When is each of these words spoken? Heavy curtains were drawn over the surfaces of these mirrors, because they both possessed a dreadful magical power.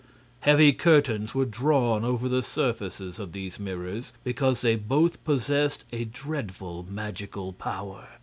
Heavy 0.39 0.73
curtains 0.73 1.35
were 1.35 1.45
drawn 1.45 2.03
over 2.03 2.27
the 2.27 2.41
surfaces 2.41 3.19
of 3.19 3.33
these 3.33 3.59
mirrors, 3.59 4.13
because 4.23 4.61
they 4.61 4.75
both 4.75 5.23
possessed 5.23 5.85
a 5.93 6.05
dreadful 6.05 6.81
magical 6.89 7.53
power. 7.53 8.07